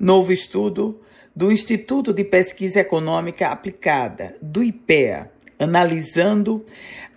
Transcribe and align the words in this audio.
Novo 0.00 0.32
estudo 0.32 1.00
do 1.34 1.50
Instituto 1.50 2.12
de 2.12 2.22
Pesquisa 2.22 2.78
Econômica 2.78 3.48
Aplicada, 3.48 4.36
do 4.40 4.62
IPEA, 4.62 5.28
analisando 5.58 6.64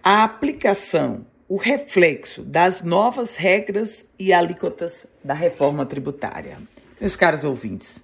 a 0.04 0.24
aplicação, 0.24 1.24
o 1.48 1.58
reflexo 1.58 2.42
das 2.42 2.82
novas 2.82 3.36
regras 3.36 4.04
e 4.18 4.34
alíquotas 4.34 5.06
da 5.24 5.36
reforma 5.36 5.86
tributária. 5.86 6.58
Meus 7.00 7.16
caros 7.16 7.44
ouvintes, 7.44 8.04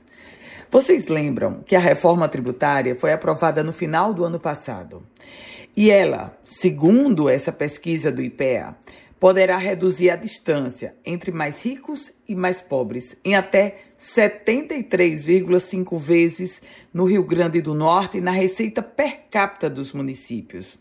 vocês 0.69 1.07
lembram 1.07 1.63
que 1.65 1.75
a 1.75 1.79
reforma 1.79 2.29
tributária 2.29 2.95
foi 2.95 3.11
aprovada 3.11 3.63
no 3.63 3.73
final 3.73 4.13
do 4.13 4.23
ano 4.23 4.39
passado 4.39 5.01
e 5.75 5.89
ela, 5.89 6.37
segundo 6.43 7.27
essa 7.27 7.51
pesquisa 7.51 8.11
do 8.11 8.21
IPEA, 8.21 8.75
poderá 9.19 9.57
reduzir 9.57 10.09
a 10.09 10.15
distância 10.15 10.95
entre 11.05 11.31
mais 11.31 11.65
ricos 11.65 12.13
e 12.27 12.35
mais 12.35 12.61
pobres 12.61 13.17
em 13.23 13.35
até 13.35 13.79
73,5 13.99 15.97
vezes 15.97 16.61
no 16.93 17.05
Rio 17.05 17.23
Grande 17.23 17.61
do 17.61 17.73
Norte 17.73 18.21
na 18.21 18.31
receita 18.31 18.81
per 18.83 19.23
capita 19.29 19.69
dos 19.69 19.91
municípios. 19.93 20.77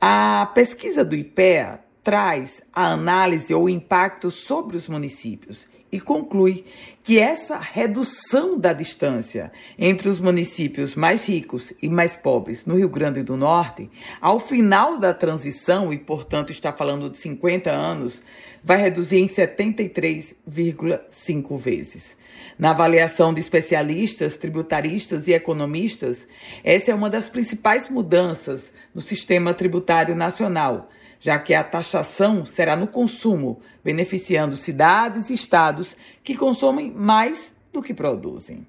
A 0.00 0.50
pesquisa 0.54 1.04
do 1.04 1.14
IPEA 1.14 1.80
traz 2.02 2.62
a 2.72 2.92
análise 2.92 3.52
ou 3.52 3.68
impacto 3.68 4.30
sobre 4.30 4.76
os 4.76 4.88
municípios 4.88 5.68
e 5.92 5.98
conclui 5.98 6.64
que 7.02 7.18
essa 7.18 7.58
redução 7.58 8.56
da 8.58 8.72
distância 8.72 9.50
entre 9.76 10.08
os 10.08 10.20
municípios 10.20 10.94
mais 10.94 11.28
ricos 11.28 11.72
e 11.82 11.88
mais 11.88 12.14
pobres 12.14 12.64
no 12.64 12.76
Rio 12.76 12.88
Grande 12.88 13.24
do 13.24 13.36
Norte, 13.36 13.90
ao 14.20 14.38
final 14.38 14.98
da 14.98 15.12
transição, 15.12 15.92
e 15.92 15.98
portanto 15.98 16.52
está 16.52 16.72
falando 16.72 17.10
de 17.10 17.18
50 17.18 17.68
anos, 17.70 18.22
vai 18.62 18.80
reduzir 18.80 19.18
em 19.18 19.26
73,5 19.26 21.58
vezes. 21.58 22.16
Na 22.58 22.70
avaliação 22.70 23.34
de 23.34 23.40
especialistas, 23.40 24.36
tributaristas 24.36 25.26
e 25.26 25.32
economistas, 25.32 26.28
essa 26.62 26.92
é 26.92 26.94
uma 26.94 27.10
das 27.10 27.28
principais 27.28 27.88
mudanças 27.88 28.72
no 28.94 29.00
sistema 29.00 29.52
tributário 29.52 30.14
nacional 30.14 30.88
já 31.20 31.38
que 31.38 31.54
a 31.54 31.62
taxação 31.62 32.46
será 32.46 32.74
no 32.74 32.88
consumo, 32.88 33.60
beneficiando 33.84 34.56
cidades 34.56 35.30
e 35.30 35.34
estados 35.34 35.94
que 36.24 36.34
consomem 36.34 36.90
mais 36.90 37.54
do 37.72 37.82
que 37.82 37.94
produzem. 37.94 38.66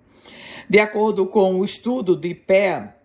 De 0.69 0.79
acordo 0.79 1.25
com 1.25 1.59
o 1.59 1.65
estudo 1.65 2.15
do 2.15 2.27
IPEA, 2.27 2.95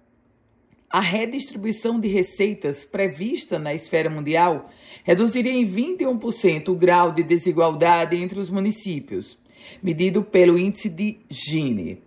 a 0.91 1.00
redistribuição 1.00 1.98
de 1.98 2.08
receitas 2.08 2.84
prevista 2.84 3.58
na 3.58 3.75
esfera 3.75 4.08
mundial 4.08 4.70
reduziria 5.05 5.53
em 5.53 5.69
21% 5.69 6.69
o 6.69 6.75
grau 6.75 7.12
de 7.12 7.22
desigualdade 7.22 8.16
entre 8.16 8.38
os 8.38 8.50
municípios, 8.50 9.38
medido 9.83 10.22
pelo 10.22 10.58
índice 10.58 10.88
de 10.88 11.19
Gini. 11.28 12.03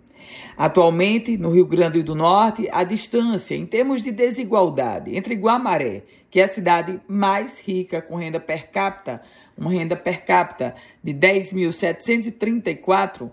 Atualmente, 0.57 1.37
no 1.37 1.51
Rio 1.51 1.65
Grande 1.65 2.03
do 2.03 2.13
Norte, 2.13 2.67
a 2.71 2.83
distância 2.83 3.55
em 3.55 3.65
termos 3.65 4.03
de 4.03 4.11
desigualdade 4.11 5.15
entre 5.15 5.35
Guamaré, 5.35 6.03
que 6.29 6.39
é 6.39 6.43
a 6.43 6.47
cidade 6.47 7.01
mais 7.07 7.59
rica 7.61 7.99
com 8.01 8.17
renda 8.17 8.39
per 8.39 8.69
capita, 8.69 9.21
uma 9.57 9.71
renda 9.71 9.95
per 9.95 10.23
capita 10.25 10.75
de 11.03 11.13
R$ 11.13 11.19
10.734, 11.19 13.31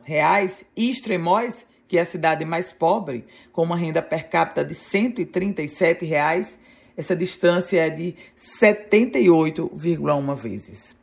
e 0.76 0.90
Extremóis, 0.90 1.66
que 1.88 1.98
é 1.98 2.02
a 2.02 2.06
cidade 2.06 2.44
mais 2.44 2.72
pobre, 2.72 3.24
com 3.52 3.62
uma 3.62 3.76
renda 3.76 4.02
per 4.02 4.28
capita 4.28 4.64
de 4.64 4.74
137 4.74 6.04
reais, 6.04 6.58
essa 6.96 7.14
distância 7.14 7.86
é 7.86 7.90
de 7.90 8.16
78,1 8.36 10.36
vezes. 10.36 10.96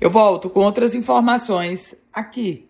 Eu 0.00 0.10
volto 0.10 0.48
com 0.48 0.60
outras 0.60 0.94
informações 0.94 1.94
aqui 2.12 2.69